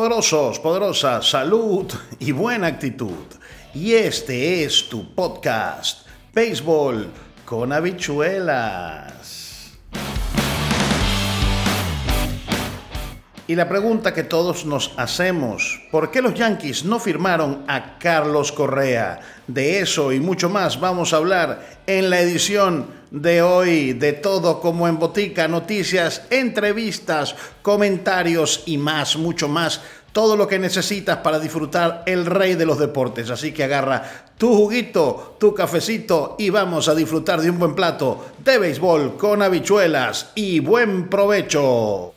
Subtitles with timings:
[0.00, 1.84] poderosos, poderosas, salud
[2.18, 3.26] y buena actitud.
[3.74, 7.10] Y este es tu podcast, Béisbol
[7.44, 9.20] con habichuelas.
[13.46, 18.52] Y la pregunta que todos nos hacemos, ¿por qué los Yankees no firmaron a Carlos
[18.52, 19.20] Correa?
[19.48, 24.60] De eso y mucho más vamos a hablar en la edición de hoy de todo
[24.60, 29.80] como en botica, noticias, entrevistas, comentarios y más, mucho más.
[30.12, 33.30] Todo lo que necesitas para disfrutar el rey de los deportes.
[33.30, 34.02] Así que agarra
[34.36, 39.42] tu juguito, tu cafecito y vamos a disfrutar de un buen plato de béisbol con
[39.42, 42.14] habichuelas y buen provecho.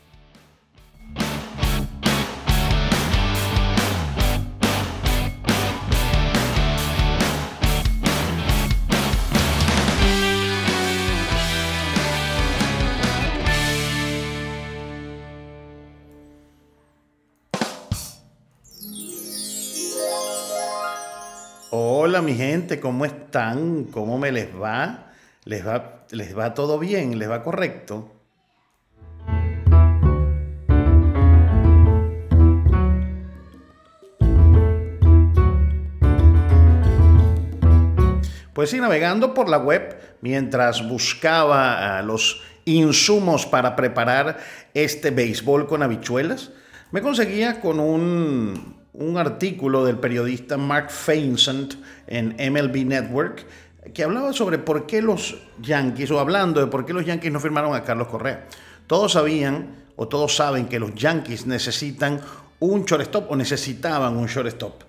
[22.23, 23.85] Mi gente, ¿cómo están?
[23.85, 25.11] ¿Cómo me les va?
[25.43, 27.19] ¿Les va, les va todo bien?
[27.19, 28.09] ¿Les va correcto?
[38.53, 44.37] Pues sí, navegando por la web mientras buscaba uh, los insumos para preparar
[44.73, 46.51] este béisbol con habichuelas,
[46.91, 51.75] me conseguía con un, un artículo del periodista Mark Feinsand
[52.07, 53.45] en MLB Network
[53.93, 57.39] que hablaba sobre por qué los Yankees, o hablando de por qué los Yankees no
[57.39, 58.45] firmaron a Carlos Correa.
[58.87, 62.21] Todos sabían, o todos saben, que los Yankees necesitan
[62.59, 64.83] un shortstop o necesitaban un shortstop.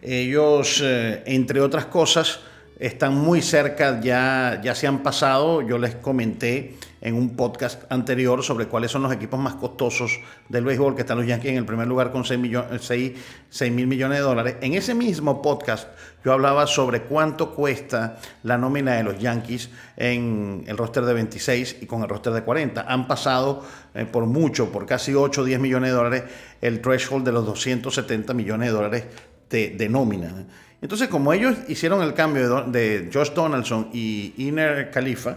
[0.00, 2.40] Ellos, eh, entre otras cosas,
[2.78, 6.76] están muy cerca, ya, ya se han pasado, yo les comenté
[7.06, 10.18] en un podcast anterior sobre cuáles son los equipos más costosos
[10.48, 14.24] del béisbol, que están los Yankees en el primer lugar con 6 mil millones de
[14.24, 14.56] dólares.
[14.60, 15.86] En ese mismo podcast
[16.24, 21.76] yo hablaba sobre cuánto cuesta la nómina de los Yankees en el roster de 26
[21.82, 22.84] y con el roster de 40.
[22.88, 23.64] Han pasado
[23.94, 26.24] eh, por mucho, por casi 8 o 10 millones de dólares,
[26.60, 29.04] el threshold de los 270 millones de dólares
[29.48, 30.44] de, nómina.
[30.82, 35.36] Entonces, como ellos hicieron el cambio de, Josh Donaldson y Iner Khalifa,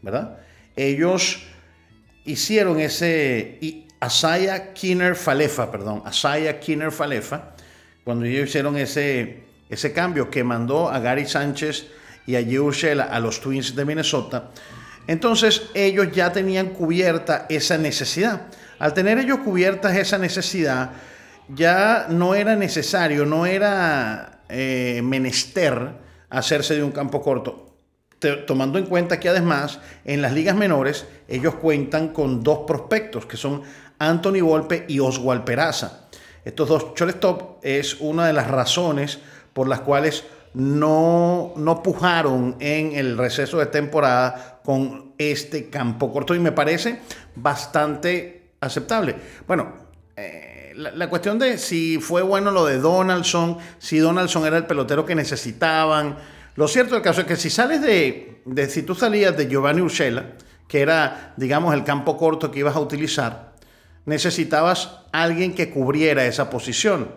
[0.00, 0.38] ¿verdad?
[0.76, 1.42] Ellos
[2.24, 3.58] hicieron ese.
[4.00, 7.54] Asaya Kinner Falefa, perdón, Asaya Kinner Falefa,
[8.02, 11.86] cuando ellos hicieron ese, ese cambio que mandó a Gary Sánchez
[12.26, 14.50] y a Gio a los Twins de Minnesota,
[15.06, 18.48] entonces ellos ya tenían cubierta esa necesidad.
[18.80, 20.90] Al tener ellos cubiertas esa necesidad,
[21.48, 25.92] ya no era necesario, no era eh, menester
[26.28, 27.71] hacerse de un campo corto.
[28.46, 33.36] Tomando en cuenta que además en las ligas menores ellos cuentan con dos prospectos que
[33.36, 33.62] son
[33.98, 36.08] Anthony Volpe y Oswald Peraza.
[36.44, 39.18] Estos dos shortstop es una de las razones
[39.52, 40.24] por las cuales
[40.54, 47.00] no, no pujaron en el receso de temporada con este campo corto y me parece
[47.36, 49.16] bastante aceptable.
[49.46, 49.72] Bueno,
[50.16, 55.04] eh, la, cuestión de si fue bueno lo de Donaldson, si Donaldson era el pelotero
[55.04, 56.16] que necesitaban.
[56.54, 59.80] Lo cierto del caso es que si sales de, de si tú salías de Giovanni
[59.80, 60.32] Urshela,
[60.68, 63.52] que era, digamos, el campo corto que ibas a utilizar,
[64.04, 67.10] necesitabas alguien que cubriera esa posición.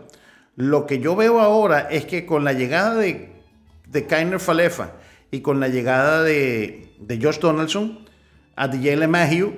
[0.56, 3.34] Lo que yo veo ahora es que con la llegada de,
[3.88, 4.92] de Kainer Falefa
[5.32, 8.06] y con la llegada de, Josh Donaldson,
[8.56, 9.54] a DJ Mayhew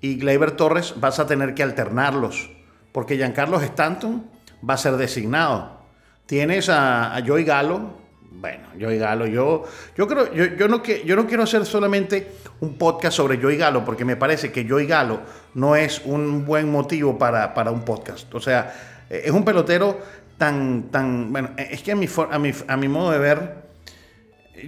[0.00, 2.50] y Gleyber Torres vas a tener que alternarlos
[2.92, 4.26] porque Giancarlo Stanton
[4.68, 5.80] va a ser designado.
[6.26, 7.99] Tienes a, a Joey Galo.
[8.32, 9.64] Bueno, Joey Galo, yo,
[9.96, 13.84] yo creo, yo, yo, no, yo no quiero hacer solamente un podcast sobre Joey Galo,
[13.84, 15.20] porque me parece que Joey Galo
[15.54, 18.32] no es un buen motivo para, para un podcast.
[18.34, 18.72] O sea,
[19.10, 19.98] eh, es un pelotero
[20.38, 23.54] tan, tan, bueno, eh, es que a mi, a mi, a mi modo de ver,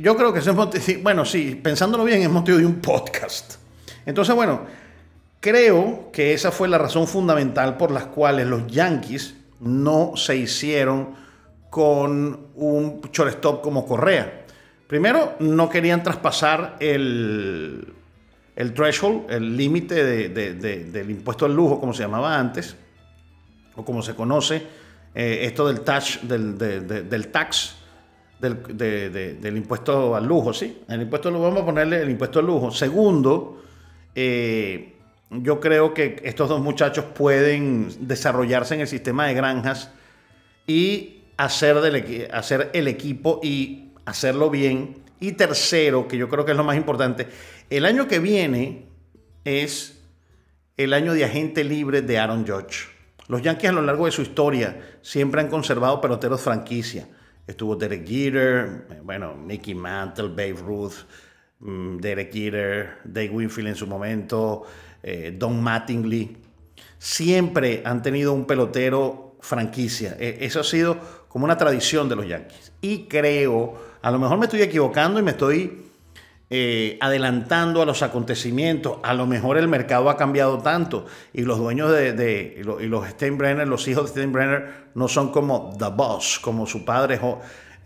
[0.00, 3.56] yo creo que es bueno, sí, pensándolo bien, es motivo de un podcast.
[4.04, 4.66] Entonces, bueno,
[5.42, 11.16] Creo que esa fue la razón fundamental por las cuales los Yankees no se hicieron
[11.72, 14.44] con un shortstop como Correa.
[14.86, 17.94] Primero, no querían traspasar el,
[18.54, 22.76] el threshold, el límite del impuesto al lujo, como se llamaba antes,
[23.74, 24.56] o como se conoce,
[25.14, 27.76] eh, esto del, del, del tax,
[28.38, 30.82] del, impuesto al lujo, ¿sí?
[30.90, 32.70] El impuesto al lujo, vamos a ponerle el impuesto al lujo.
[32.70, 33.62] Segundo,
[34.14, 34.96] eh,
[35.30, 39.90] yo creo que estos dos muchachos pueden desarrollarse en el sistema de granjas
[40.66, 45.02] y hacer, el equipo y hacerlo bien.
[45.20, 47.28] Y tercero, que yo creo que es lo más importante,
[47.70, 48.86] el año que viene
[49.44, 50.00] es
[50.76, 52.88] el año de agente libre de Aaron Judge.
[53.28, 57.08] Los Yankees a lo largo de su historia siempre han conservado peloteros franquicia.
[57.46, 60.94] Estuvo Derek Jeter, bueno, Mickey Mantle, Babe Ruth,
[61.60, 64.64] mm, Derek Jeter, Dave Winfield en su momento,
[65.02, 66.36] eh, Don Mattingly.
[66.98, 70.16] Siempre han tenido un pelotero franquicia.
[70.18, 72.72] E, eso ha sido como una tradición de los Yankees.
[72.82, 75.86] Y creo, a lo mejor me estoy equivocando y me estoy
[76.50, 78.98] eh, adelantando a los acontecimientos.
[79.02, 83.66] A lo mejor el mercado ha cambiado tanto y los dueños de, y los Steinbrenner,
[83.66, 87.18] los hijos de Steinbrenner, no son como The Boss, como su padre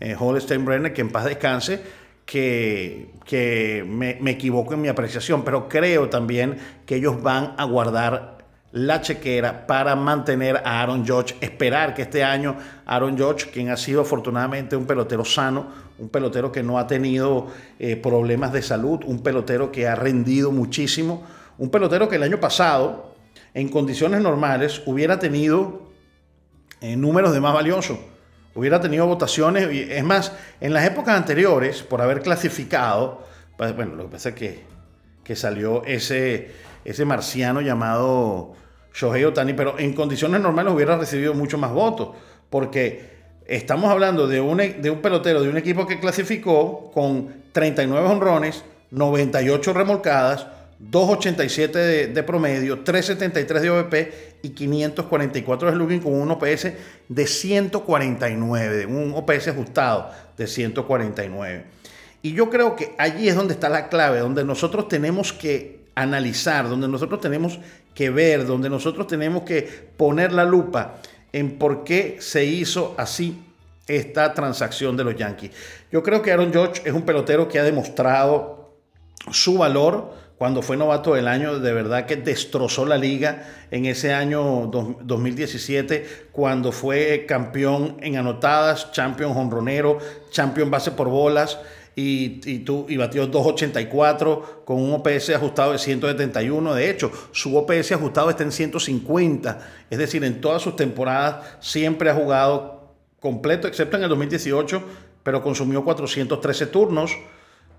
[0.01, 1.81] eh, Steinbrenner, que en paz descanse,
[2.25, 7.63] que, que me, me equivoco en mi apreciación, pero creo también que ellos van a
[7.63, 8.36] guardar
[8.71, 13.77] la chequera para mantener a Aaron Judge, esperar que este año Aaron Judge, quien ha
[13.77, 15.67] sido afortunadamente un pelotero sano,
[15.97, 17.47] un pelotero que no ha tenido
[17.79, 21.25] eh, problemas de salud, un pelotero que ha rendido muchísimo,
[21.57, 23.15] un pelotero que el año pasado,
[23.53, 25.87] en condiciones normales, hubiera tenido
[26.81, 27.99] eh, números de más valioso,
[28.53, 33.25] hubiera tenido votaciones, es más, en las épocas anteriores, por haber clasificado,
[33.55, 34.63] pues, bueno, lo que pasa es que,
[35.23, 36.51] que salió ese,
[36.87, 38.53] ese marciano llamado
[38.93, 42.15] Shohei Otani, pero en condiciones normales hubiera recibido mucho más votos,
[42.49, 48.07] porque estamos hablando de un, de un pelotero de un equipo que clasificó con 39
[48.07, 50.47] honrones, 98 remolcadas,
[50.79, 54.13] 2.87 de, de, promedio, 3.73 de OVP
[54.43, 56.67] y 544 de slugging con un OPS
[57.09, 61.65] de 149, un OPS ajustado de 149.
[62.21, 66.69] Y yo creo que allí es donde está la clave, donde nosotros tenemos que analizar,
[66.69, 67.59] donde nosotros tenemos
[67.95, 69.63] que ver, donde nosotros tenemos que
[69.97, 70.97] poner la lupa
[71.33, 73.43] en por qué se hizo así
[73.87, 75.51] esta transacción de los Yankees.
[75.91, 78.75] Yo creo que Aaron George es un pelotero que ha demostrado
[79.31, 84.13] su valor cuando fue novato del año, de verdad que destrozó la liga en ese
[84.13, 84.69] año
[85.03, 89.97] 2017, cuando fue campeón en anotadas, champion honronero,
[90.29, 91.57] champion base por bolas
[91.99, 96.75] y, tú, y batió 2.84 con un OPS ajustado de 171.
[96.75, 99.67] De hecho, su OPS ajustado está en 150.
[99.89, 104.83] Es decir, en todas sus temporadas siempre ha jugado completo, excepto en el 2018,
[105.23, 107.17] pero consumió 413 turnos.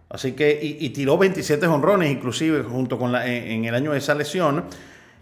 [0.08, 4.16] Así que, y, tiró 27 honrones, inclusive, junto con la, en, el año de esa
[4.16, 4.64] lesión.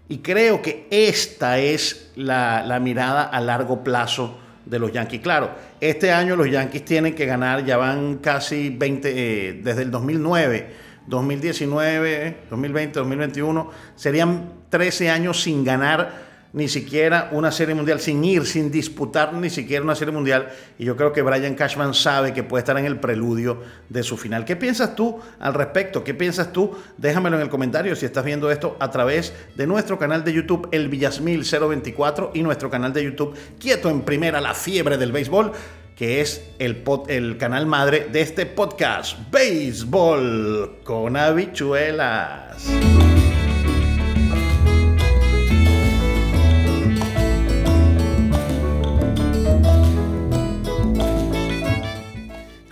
[0.09, 4.39] Y creo que esta es la mirada a largo plazo
[4.69, 5.21] de los Yankees.
[5.21, 9.91] Claro, este año los Yankees tienen que ganar, ya van casi 20, eh, desde el
[9.91, 10.67] 2009,
[11.07, 18.45] 2019, 2020, 2021, serían 13 años sin ganar ni siquiera una serie mundial, sin ir,
[18.45, 20.49] sin disputar ni siquiera una serie mundial.
[20.77, 24.17] Y yo creo que Brian Cashman sabe que puede estar en el preludio de su
[24.17, 24.45] final.
[24.45, 26.03] ¿Qué piensas tú al respecto?
[26.03, 26.75] ¿Qué piensas tú?
[26.97, 30.69] Déjamelo en el comentario si estás viendo esto a través de nuestro canal de YouTube,
[30.71, 35.51] El Villasmil 024, y nuestro canal de YouTube, Quieto en Primera, la fiebre del béisbol
[35.97, 42.69] que es el, el canal madre de este podcast, Béisbol con habichuelas.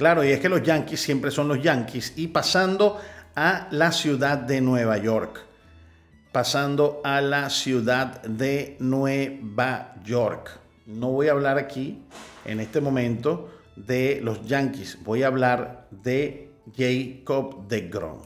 [0.05, 2.13] Claro, y es que los Yankees siempre son los Yankees.
[2.15, 3.01] Y pasando
[3.33, 5.41] a la ciudad de Nueva York.
[6.31, 10.59] Pasando a la ciudad de Nueva York.
[10.85, 12.03] No voy a hablar aquí,
[12.45, 14.99] en este momento, de los Yankees.
[15.03, 18.19] Voy a hablar de Jacob de Grom.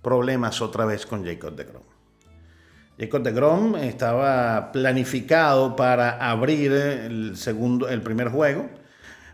[0.00, 1.82] Problemas otra vez con Jacob de Grom.
[2.98, 8.70] Jacob de Grom estaba planificado para abrir el, segundo, el primer juego,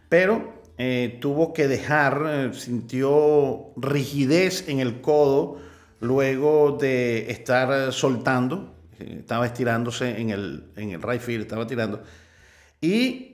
[0.08, 5.60] pero eh, tuvo que dejar, eh, sintió rigidez en el codo
[6.00, 12.02] luego de estar soltando, eh, estaba estirándose en el, en el right field, estaba tirando,
[12.80, 13.26] y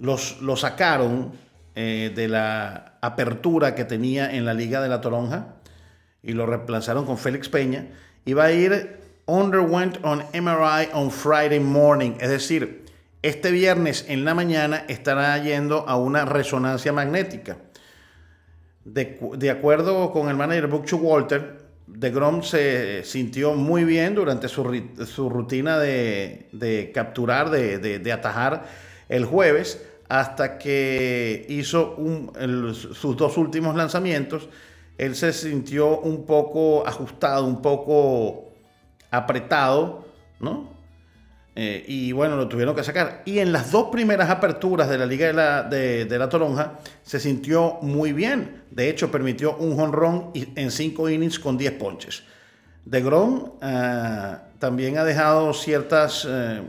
[0.00, 1.30] los, lo sacaron
[1.76, 5.58] de la apertura que tenía en la Liga de la Toronja
[6.24, 7.86] y lo reemplazaron con Félix Peña.
[8.24, 12.87] Iba a ir underwent on MRI on Friday morning, es decir,
[13.22, 17.58] este viernes en la mañana estará yendo a una resonancia magnética.
[18.84, 24.64] De, acuerdo con el manager Buck Walter, de Grom se sintió muy bien durante su,
[25.28, 28.66] rutina de, capturar, de, atajar
[29.08, 31.96] el jueves, hasta que hizo
[32.72, 34.48] sus dos últimos lanzamientos.
[34.96, 38.52] Él se sintió un poco ajustado, un poco
[39.10, 40.06] apretado,
[40.40, 40.77] ¿no?
[41.60, 43.22] Eh, y bueno, lo tuvieron que sacar.
[43.24, 47.18] Y en las dos primeras aperturas de la Liga de la, de, la Toronja se
[47.18, 48.62] sintió muy bien.
[48.70, 52.22] De hecho, permitió un jonrón en cinco innings con 10 ponches.
[52.84, 56.62] De Grom, ah, también ha dejado ciertas, eh,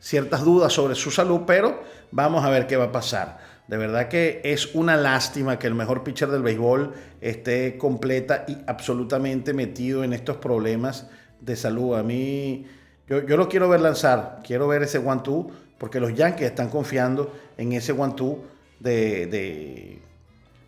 [0.00, 3.36] ciertas dudas sobre su salud, pero vamos a ver qué va a pasar.
[3.68, 8.56] De verdad que es una lástima que el mejor pitcher del béisbol esté completa y
[8.66, 11.10] absolutamente metido en estos problemas
[11.42, 11.98] de salud.
[11.98, 12.64] A mí,
[13.08, 17.32] yo, yo lo quiero ver lanzar, quiero ver ese one-two, porque los Yankees están confiando
[17.56, 18.44] en ese one-two
[18.80, 20.00] de, de,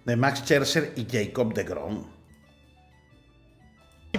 [0.04, 2.04] de Max Scherzer y Jacob de Grom.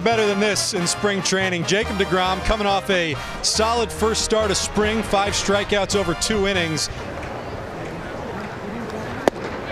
[0.03, 1.65] Better than this in spring training.
[1.65, 6.89] Jacob DeGrom coming off a solid first start of spring, five strikeouts over two innings.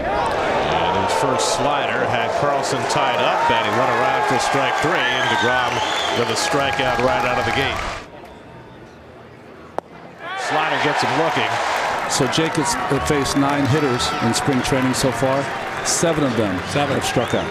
[0.04, 5.00] And his first slider had Carlson tied up, and he went around for strike three,
[5.00, 5.72] and DeGrom
[6.20, 8.07] with a strikeout right out of the gate.
[10.84, 11.50] Gets him looking.
[12.10, 12.75] So Jacobs
[13.07, 15.43] faced nine hitters in spring training so far.
[15.86, 17.46] Seven of them have struck out.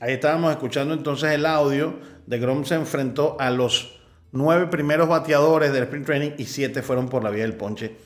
[0.00, 1.94] Ahí estábamos escuchando entonces el audio
[2.26, 4.00] de Grom se enfrentó a los
[4.32, 7.96] nueve primeros bateadores del sprint training y siete fueron por la vía del ponche.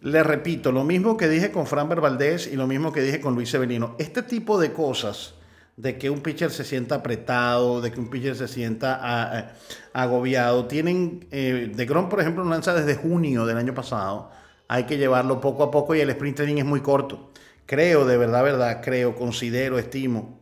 [0.00, 3.34] Le repito, lo mismo que dije con Fran Valdez y lo mismo que dije con
[3.34, 3.96] Luis Severino.
[3.98, 5.34] Este tipo de cosas,
[5.76, 9.52] de que un pitcher se sienta apretado, de que un pitcher se sienta a, a,
[9.92, 14.30] agobiado, tienen, eh, de Grom por ejemplo lanza desde junio del año pasado,
[14.68, 17.30] hay que llevarlo poco a poco y el sprint training es muy corto.
[17.66, 20.38] Creo, de verdad, verdad, creo, considero, estimo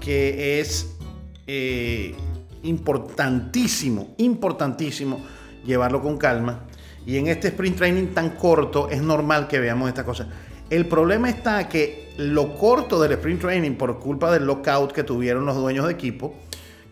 [0.00, 0.96] que es
[1.46, 2.14] eh,
[2.62, 5.20] importantísimo, importantísimo
[5.64, 6.64] llevarlo con calma.
[7.06, 10.26] Y en este sprint training tan corto es normal que veamos estas cosas.
[10.68, 15.46] El problema está que lo corto del sprint training por culpa del lockout que tuvieron
[15.46, 16.34] los dueños de equipo,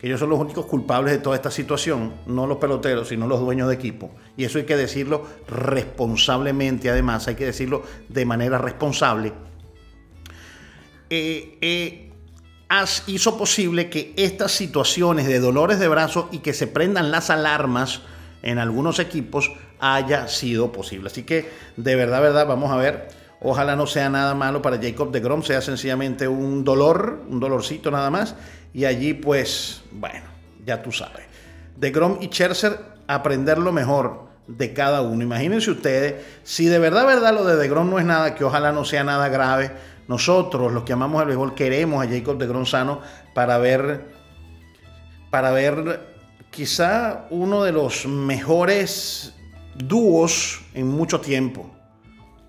[0.00, 3.40] que ellos son los únicos culpables de toda esta situación, no los peloteros, sino los
[3.40, 4.12] dueños de equipo.
[4.36, 9.32] Y eso hay que decirlo responsablemente, además, hay que decirlo de manera responsable.
[11.10, 12.12] Eh, eh,
[13.08, 18.02] hizo posible que estas situaciones de dolores de brazo y que se prendan las alarmas
[18.42, 21.08] en algunos equipos haya sido posible.
[21.08, 23.25] Así que de verdad, verdad, vamos a ver.
[23.40, 27.90] Ojalá no sea nada malo para Jacob de Grom, sea sencillamente un dolor, un dolorcito
[27.90, 28.34] nada más.
[28.72, 30.24] Y allí, pues, bueno,
[30.64, 31.24] ya tú sabes.
[31.76, 35.22] De Grom y Scherzer, aprender lo mejor de cada uno.
[35.22, 38.72] Imagínense ustedes, si de verdad, verdad, lo de De Grom no es nada, que ojalá
[38.72, 39.72] no sea nada grave
[40.08, 43.00] nosotros, los que amamos el béisbol, queremos a Jacob de Gronzano
[43.34, 44.06] para ver,
[45.30, 46.00] para ver
[46.50, 49.34] quizá uno de los mejores
[49.74, 51.75] dúos en mucho tiempo.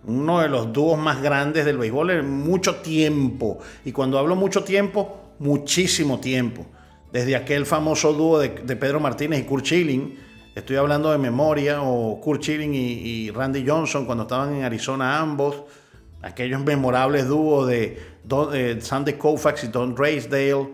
[0.08, 3.60] Uno de los dúos más grandes del béisbol en mucho tiempo.
[3.86, 6.66] Y cuando hablo mucho tiempo, muchísimo tiempo.
[7.12, 10.18] Desde aquel famoso dúo de, Pedro Martínez y Kurt Schilling,
[10.56, 15.64] estoy hablando de memoria, o Kurt Schilling y, Randy Johnson cuando estaban en Arizona ambos
[16.22, 20.68] aquellos memorables dúos de, de Sandy Koufax y Don Raysdale,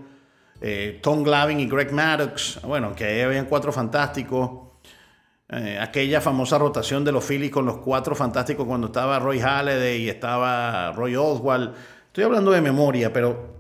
[0.62, 4.73] eh, Tom Glavin y Greg Maddox, bueno, que ahí habían cuatro fantásticos.
[5.56, 10.04] Eh, aquella famosa rotación de los Phillies con los cuatro fantásticos cuando estaba Roy Halladay
[10.04, 11.74] y estaba Roy Oswald.
[12.08, 13.58] Estoy hablando de memoria, pero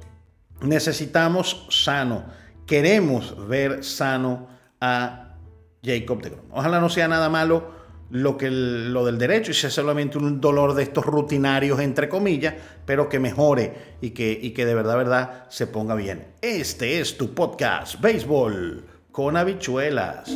[0.61, 2.25] necesitamos sano.
[2.65, 4.47] Queremos ver sano
[4.81, 5.35] a
[5.83, 6.45] Jacob de Grom.
[6.51, 7.71] Ojalá no sea nada malo
[8.09, 12.55] lo, que lo del derecho y sea solamente un dolor de estos rutinarios, entre comillas,
[12.85, 16.33] pero que mejore y que, y que de verdad, verdad se ponga bien.
[16.41, 20.31] Este es tu podcast, Béisbol con habichuelas.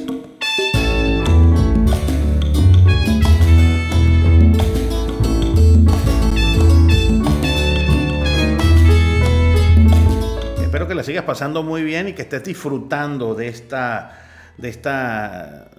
[11.08, 15.72] Sigas pasando muy bien y que estés disfrutando de esta, de esta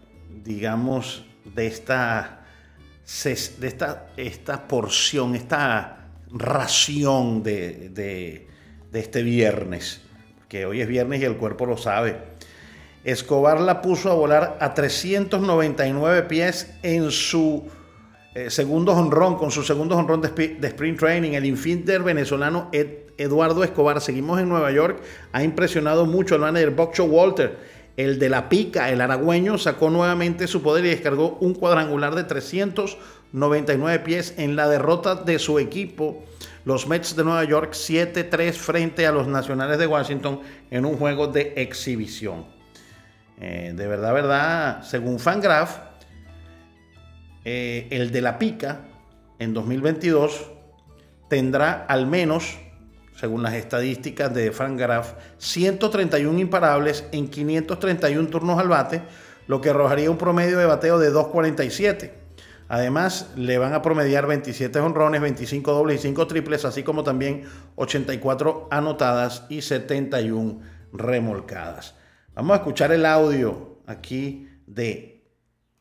[0.48, 2.40] digamos, de esta,
[3.24, 8.48] de esta, esta porción, esta ración de, de,
[8.98, 10.00] este viernes,
[10.48, 12.16] que hoy es viernes y el cuerpo lo sabe.
[13.04, 17.68] Escobar la puso a volar a 399 pies en su
[18.34, 21.32] eh, segundo honrón, con su segundo honrón de, de, sprint training.
[21.32, 22.70] El infielder venezolano
[23.18, 27.58] Eduardo Escobar, seguimos en Nueva York, ha impresionado mucho al manager Boxo Walter.
[27.96, 32.22] El de la pica, el aragüeño, sacó nuevamente su poder y descargó un cuadrangular de
[32.22, 36.24] 399 pies en la derrota de su equipo,
[36.64, 41.26] los Mets de Nueva York, 7-3 frente a los Nacionales de Washington en un juego
[41.26, 42.46] de exhibición.
[43.40, 45.78] Eh, de verdad, verdad, según Fangraph,
[47.44, 48.82] eh, el de la pica
[49.38, 50.50] en 2022
[51.28, 52.58] tendrá al menos
[53.18, 59.02] según las estadísticas de Frank Graf, 131 imparables en 531 turnos al bate,
[59.48, 62.12] lo que arrojaría un promedio de bateo de 2.47.
[62.68, 67.42] Además, le van a promediar 27 honrones, 25 dobles y 5 triples, así como también
[67.74, 70.60] 84 anotadas y 71
[70.92, 71.96] remolcadas.
[72.34, 75.24] Vamos a escuchar el audio aquí de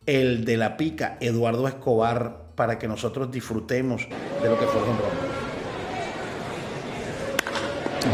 [0.08, 4.08] el de la pica, Eduardo Escobar, para que nosotros disfrutemos
[4.41, 5.37] de lo que fue el home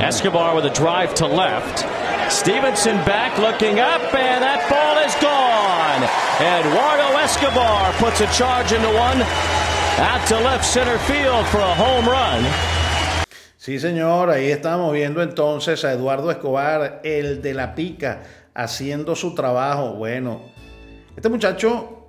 [0.01, 1.85] Escobar with a drive to left.
[2.31, 6.01] Stevenson back looking up, and that ball is gone.
[6.41, 9.21] Eduardo Escobar puts a charge into one
[9.99, 12.43] out to left center field for a home run.
[13.57, 18.23] Sí, señor, ahí estamos viendo entonces a Eduardo Escobar, el de la pica,
[18.53, 19.93] haciendo su trabajo.
[19.93, 20.41] Bueno,
[21.15, 22.07] este muchacho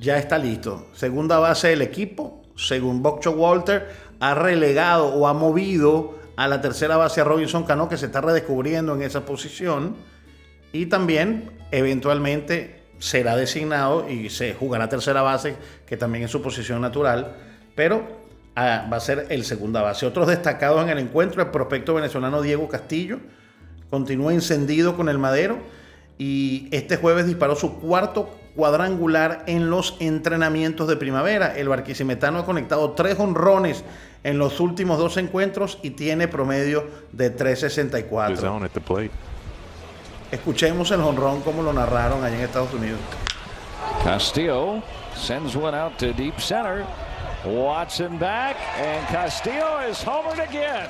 [0.00, 0.86] ya está listo.
[0.92, 6.96] Segunda base del equipo, según Boxo Walter, ha relegado o ha movido a la tercera
[6.96, 9.96] base a Robinson Cano, que se está redescubriendo en esa posición.
[10.72, 16.80] Y también, eventualmente, será designado y se jugará tercera base, que también es su posición
[16.80, 17.36] natural.
[17.74, 18.22] Pero
[18.56, 20.06] va a ser el segunda base.
[20.06, 23.18] Otros destacados en el encuentro, el prospecto venezolano Diego Castillo,
[23.90, 25.58] continúa encendido con el madero
[26.18, 31.56] y este jueves disparó su cuarto cuadrangular en los entrenamientos de primavera.
[31.56, 33.84] El barquisimetano ha conectado tres honrones
[34.24, 39.10] en los últimos dos encuentros y tiene promedio de 3.64.
[40.30, 43.00] Escuchemos el honrón como lo narraron allá en Estados Unidos.
[44.04, 44.82] Castillo
[45.14, 46.86] sends one out to deep center.
[47.44, 50.88] Watson back, and Castillo is homered again.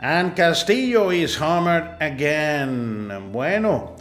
[0.00, 3.30] And Castillo is homered again.
[3.30, 3.96] Bueno,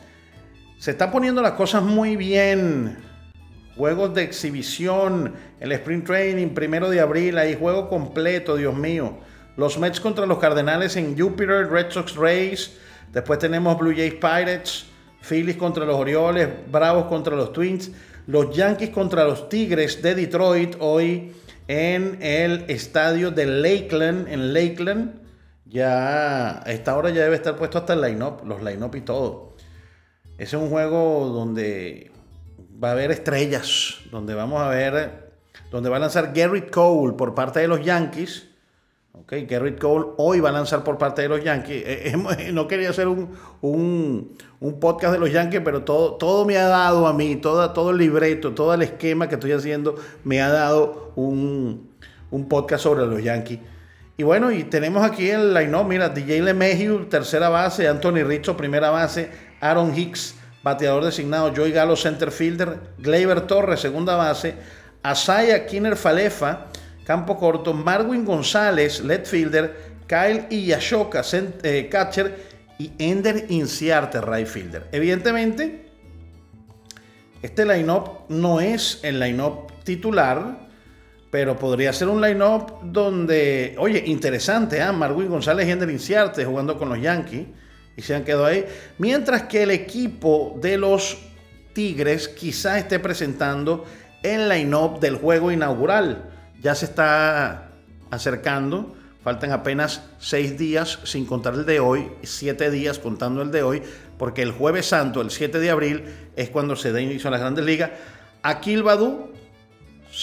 [0.79, 2.97] se está poniendo las cosas muy bien.
[3.77, 9.19] Juegos de exhibición, el Sprint Training, primero de abril, ahí juego completo, Dios mío.
[9.57, 12.77] Los Mets contra los Cardenales en Jupiter, Red Sox Rays.
[13.13, 14.85] Después tenemos Blue Jays Pirates,
[15.21, 17.91] Phillies contra los Orioles, Bravos contra los Twins
[18.29, 21.33] los Yankees contra los Tigres de Detroit hoy
[21.67, 25.19] en el estadio de Lakeland, en Lakeland.
[25.65, 29.48] Ya a esta hora ya debe estar puesto hasta el line-up, los line-up y todo.
[30.39, 32.11] Ese es un juego donde
[32.83, 35.31] va a haber estrellas, donde vamos a ver,
[35.69, 38.49] donde va a lanzar Garrett Cole por parte de los Yankees
[39.21, 41.83] Ok, Garrett Cole hoy va a lanzar por parte de los Yankees.
[41.85, 46.57] Eh, eh, no quería hacer un, un, podcast de los Yankees, pero todo, todo me
[46.57, 50.41] ha dado a mí, todo, todo el libreto, todo el esquema que estoy haciendo, me
[50.41, 51.89] ha dado un,
[52.47, 53.59] podcast sobre los Yankees.
[54.15, 58.89] Y bueno, y tenemos aquí el line mira, DJ LeMahieu, tercera base, Anthony Rizzo, primera
[58.89, 64.55] base, Aaron Hicks, bateador designado, Joey Galo, center fielder, Gleyber Torres, segunda base,
[65.03, 66.67] Asaya Kinner Falefa,
[67.05, 69.75] campo corto, Marwin González, left fielder,
[70.07, 71.21] Kyle Iyashoka,
[71.63, 74.87] eh, catcher, y Ender Inciarte, right fielder.
[74.91, 75.85] Evidentemente,
[77.41, 80.67] este line-up no es el line-up titular,
[81.29, 84.91] pero podría ser un line-up donde, oye, interesante, ¿eh?
[84.91, 87.47] Marwin González y Ender Inciarte jugando con los Yankees
[87.95, 88.65] y se han quedado ahí.
[88.97, 91.17] Mientras que el equipo de los
[91.73, 93.85] Tigres quizás esté presentando
[94.23, 96.29] el line-up del juego inaugural
[96.61, 97.69] ya se está
[98.11, 98.95] acercando.
[99.23, 103.83] Faltan apenas seis días, sin contar el de hoy, siete días contando el de hoy,
[104.17, 106.03] porque el jueves santo, el 7 de abril,
[106.35, 107.91] es cuando se da inicio a las grandes ligas.
[108.43, 109.31] Akil Badu,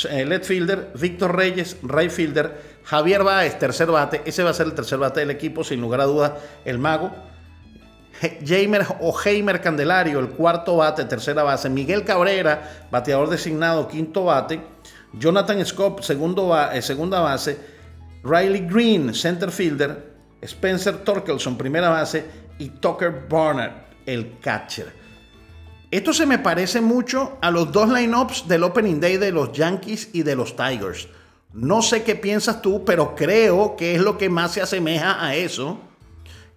[0.09, 4.67] eh, left fielder, Víctor Reyes, right fielder, Javier Báez, tercer bate, ese va a ser
[4.67, 6.33] el tercer bate del equipo, sin lugar a dudas,
[6.65, 7.13] el mago.
[8.45, 11.69] Jamer o Heimer Candelario, el cuarto bate, tercera base.
[11.69, 14.61] Miguel Cabrera, bateador designado, quinto bate.
[15.13, 17.59] Jonathan Scott, segundo eh, segunda base,
[18.23, 22.25] Riley Green, center fielder, Spencer Torkelson, primera base,
[22.59, 23.73] y Tucker Barnard,
[24.05, 24.93] el catcher.
[25.91, 30.11] Esto se me parece mucho a los dos lineups del Opening Day de los Yankees
[30.13, 31.09] y de los Tigers.
[31.53, 35.37] No sé qué piensas tú, pero creo que es lo que más se asemeja a
[35.37, 35.79] eso.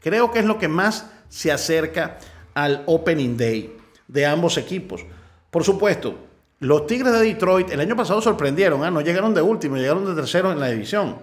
[0.02, 2.18] Creo que es lo que más se acerca
[2.54, 5.06] al Opening Day de ambos equipos.
[5.50, 6.16] Por supuesto,
[6.60, 8.92] los Tigres de Detroit el año pasado sorprendieron, ¿ah?
[8.92, 11.16] no llegaron de último, llegaron de tercero en la división.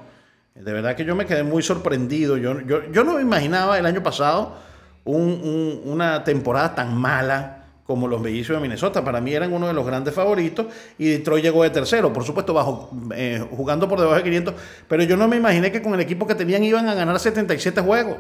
[0.55, 2.39] De verdad que yo me quedé muy sorprendido.
[2.39, 4.57] Yo, yo, no me imaginaba el año pasado
[5.05, 9.05] una temporada tan mala como los mellizos de Minnesota.
[9.05, 10.67] Para mí eran uno de los grandes favoritos
[10.99, 14.55] y Detroit llegó de tercero, por supuesto bajo, eh, jugando por debajo de 500,
[14.89, 17.83] pero yo no me imaginé que con el equipo que tenían iban a ganar 77
[17.83, 18.17] juegos.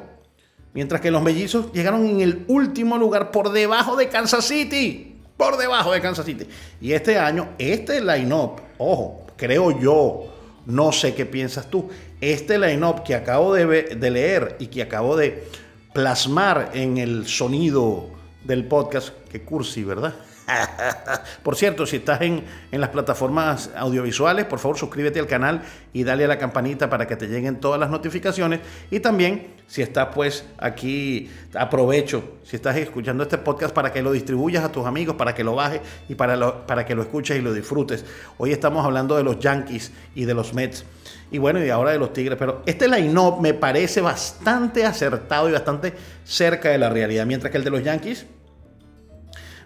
[0.76, 5.56] Mientras que los mellizos llegaron en el último lugar por debajo de Kansas City por
[5.56, 6.46] debajo de Kansas City.
[6.80, 10.32] Y este año, este line-up, ojo, creo yo,
[10.66, 11.88] no sé qué piensas tú,
[12.20, 15.48] este line-up que acabo de, de, leer y que acabo de
[15.92, 18.10] plasmar en el sonido
[18.44, 20.14] del podcast, que cursi, ¿verdad?
[21.42, 26.04] por cierto, si estás en, en, las plataformas audiovisuales, por favor suscríbete al canal y
[26.04, 28.60] dale a la campanita para que te lleguen todas las notificaciones.
[28.90, 34.12] Y también, si estás pues aquí, aprovecho, si estás escuchando este podcast para que lo
[34.12, 37.36] distribuyas a tus amigos, para que lo bajes y para, lo, para que lo escuches
[37.38, 38.04] y lo disfrutes.
[38.38, 40.84] Hoy estamos hablando de los Yankees y de los Mets.
[41.32, 42.38] Y bueno, y ahora de los Tigres.
[42.38, 45.92] Pero este line-up me parece bastante acertado y bastante
[46.24, 47.26] cerca de la realidad.
[47.26, 48.26] Mientras que el de los Yankees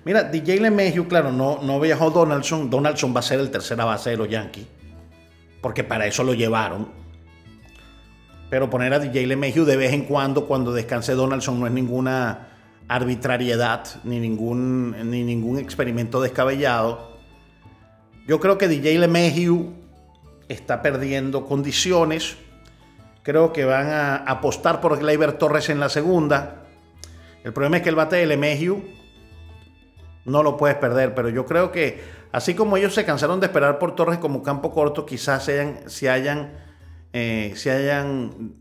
[0.04, 2.70] Mira, DJ LeMahieu, claro, no, no viajó Donaldson.
[2.70, 4.66] Donaldson va a ser el tercera base de los Yankees.
[5.60, 6.88] Porque para eso lo llevaron.
[8.48, 12.48] Pero poner a DJ LeMahieu de vez en cuando, cuando descanse Donaldson, no es ninguna
[12.88, 17.10] arbitrariedad ni ningún, ni ningún experimento descabellado.
[18.26, 19.74] Yo creo que DJ LeMahieu
[20.48, 22.36] está perdiendo condiciones.
[23.22, 26.64] Creo que van a apostar por Gleyber Torres en la segunda.
[27.44, 28.82] El problema es que el bate de LeMahieu
[30.24, 32.02] no lo puedes perder, pero yo creo que
[32.32, 35.90] así como ellos se cansaron de esperar por Torres como campo corto, quizás se hayan,
[35.90, 36.52] se hayan,
[37.12, 38.54] eh, se hayan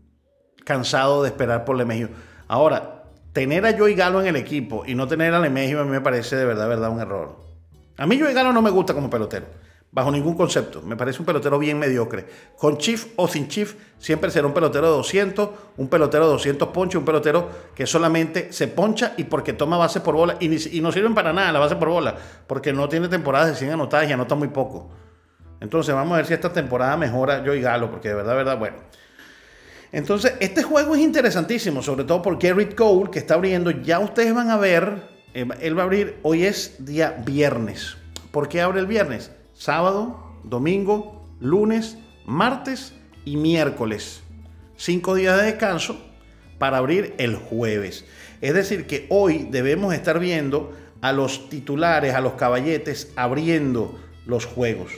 [0.64, 2.10] cansado de esperar por Lemegio.
[2.48, 5.90] Ahora, tener a Joey Galo en el equipo y no tener a Lemegio a mí
[5.90, 7.36] me parece de verdad, verdad un error.
[7.96, 9.46] A mí Joey Galo no me gusta como pelotero
[9.92, 10.82] bajo ningún concepto.
[10.82, 12.26] Me parece un pelotero bien mediocre.
[12.56, 16.68] Con Chief o sin Chief, siempre será un pelotero de 200, un pelotero de 200
[16.68, 20.92] ponches, un pelotero que solamente se poncha y porque toma base por bola y, no
[20.92, 24.12] sirven para nada la base por bola, porque no tiene temporadas de 100 anotadas y
[24.12, 24.90] anota muy poco.
[25.60, 28.58] Entonces vamos a ver si esta temporada mejora yo y Galo, porque de verdad, verdad,
[28.58, 28.76] bueno.
[29.92, 33.72] Entonces, este juego es interesantísimo, sobre todo por Garrett Cole, que está abriendo.
[33.72, 35.02] Ya ustedes van a ver,
[35.34, 37.96] eh, él va a abrir, hoy es día viernes.
[38.30, 39.32] ¿Por qué abre el viernes?
[39.60, 42.94] Sábado, domingo, lunes, martes
[43.26, 44.22] y miércoles.
[44.78, 46.00] Cinco días de descanso
[46.58, 48.06] para abrir el jueves.
[48.40, 54.46] Es decir, que hoy debemos estar viendo a los titulares, a los caballetes, abriendo los
[54.46, 54.92] juegos.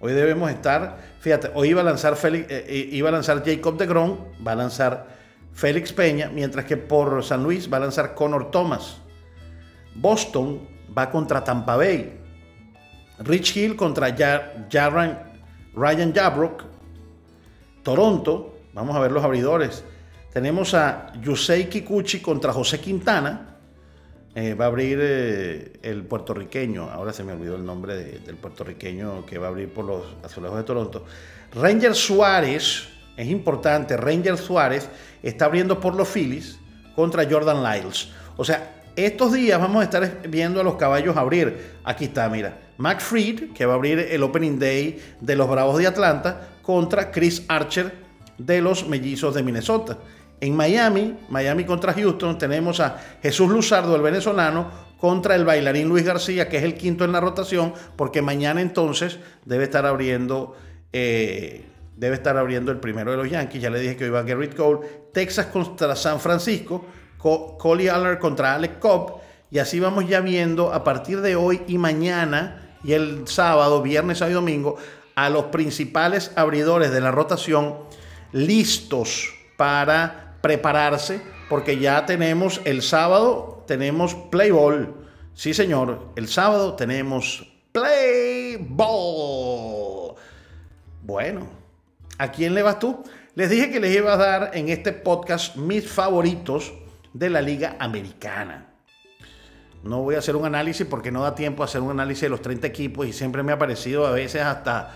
[0.00, 3.76] Hoy debemos estar, fíjate, hoy iba a lanzar, Félix, eh, eh, iba a lanzar Jacob
[3.76, 5.08] de Gron, va a lanzar
[5.52, 8.96] Félix Peña, mientras que por San Luis va a lanzar Connor Thomas.
[9.94, 10.66] Boston
[10.96, 12.23] va contra Tampa Bay.
[13.18, 14.08] Rich Hill contra
[15.74, 16.64] Ryan Jabrock.
[17.82, 19.84] Toronto, vamos a ver los abridores.
[20.32, 23.50] Tenemos a Yusei Kikuchi contra José Quintana.
[24.34, 29.24] Eh, va a abrir eh, el puertorriqueño, ahora se me olvidó el nombre del puertorriqueño
[29.24, 31.04] que va a abrir por los azulejos de Toronto.
[31.54, 34.88] Ranger Suárez, es importante, Ranger Suárez
[35.22, 36.58] está abriendo por los Phillies
[36.96, 38.08] contra Jordan Lyles.
[38.36, 41.76] O sea, estos días vamos a estar viendo a los caballos abrir.
[41.84, 42.58] Aquí está, mira.
[42.78, 47.10] Mac Fried, que va a abrir el Opening Day de los Bravos de Atlanta, contra
[47.10, 47.92] Chris Archer
[48.38, 49.98] de los Mellizos de Minnesota.
[50.40, 56.04] En Miami, Miami contra Houston, tenemos a Jesús Luzardo, el venezolano, contra el bailarín Luis
[56.04, 60.56] García, que es el quinto en la rotación, porque mañana entonces debe estar abriendo.
[60.92, 61.64] Eh,
[61.96, 63.62] debe estar abriendo el primero de los Yankees.
[63.62, 64.80] Ya le dije que hoy va Garrett Cole.
[65.12, 66.84] Texas contra San Francisco.
[67.18, 69.20] Coley Aller contra Alex Cobb.
[69.50, 74.18] Y así vamos ya viendo a partir de hoy y mañana y el sábado, viernes,
[74.18, 74.76] sábado y domingo
[75.14, 77.76] a los principales abridores de la rotación
[78.32, 84.94] listos para prepararse porque ya tenemos el sábado, tenemos play ball.
[85.34, 90.14] Sí, señor, el sábado tenemos play ball.
[91.02, 91.46] Bueno,
[92.18, 93.02] ¿a quién le vas tú?
[93.34, 96.72] Les dije que les iba a dar en este podcast mis favoritos
[97.12, 98.73] de la Liga Americana.
[99.84, 102.30] No voy a hacer un análisis porque no da tiempo a hacer un análisis de
[102.30, 104.94] los 30 equipos y siempre me ha parecido a veces hasta,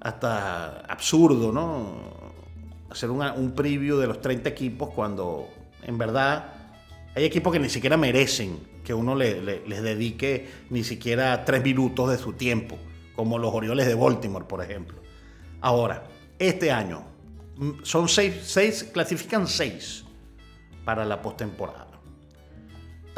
[0.00, 2.18] hasta absurdo, ¿no?
[2.90, 5.48] Hacer un preview de los 30 equipos cuando
[5.82, 6.52] en verdad
[7.14, 12.16] hay equipos que ni siquiera merecen que uno les dedique ni siquiera tres minutos de
[12.16, 12.78] su tiempo,
[13.14, 14.98] como los Orioles de Baltimore, por ejemplo.
[15.60, 16.04] Ahora,
[16.38, 17.04] este año,
[17.56, 20.04] mm, son seis, seis clasifican seis
[20.84, 21.87] para la postemporada.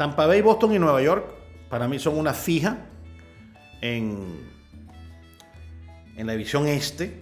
[0.01, 1.27] Tampa Bay, Boston y Nueva York
[1.69, 2.87] para mí son una fija
[3.81, 4.49] en,
[6.17, 7.21] en la división este.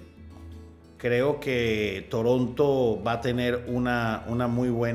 [0.95, 4.87] Creo que Toronto va a tener una, una muy buena